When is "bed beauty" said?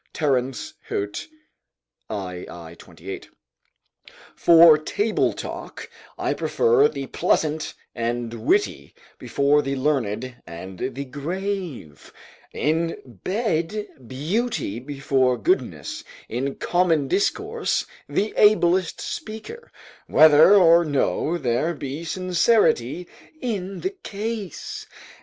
13.23-14.79